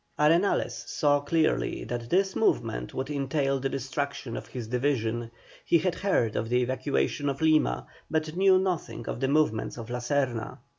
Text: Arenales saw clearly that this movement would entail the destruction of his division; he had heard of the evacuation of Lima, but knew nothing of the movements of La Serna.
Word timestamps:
Arenales 0.17 0.83
saw 0.89 1.19
clearly 1.21 1.83
that 1.83 2.09
this 2.09 2.35
movement 2.35 2.91
would 2.91 3.11
entail 3.11 3.59
the 3.59 3.69
destruction 3.69 4.35
of 4.35 4.47
his 4.47 4.67
division; 4.67 5.29
he 5.63 5.77
had 5.77 5.93
heard 5.93 6.35
of 6.35 6.49
the 6.49 6.57
evacuation 6.63 7.29
of 7.29 7.39
Lima, 7.39 7.85
but 8.09 8.35
knew 8.35 8.57
nothing 8.57 9.07
of 9.07 9.19
the 9.19 9.27
movements 9.27 9.77
of 9.77 9.91
La 9.91 9.99
Serna. 9.99 10.57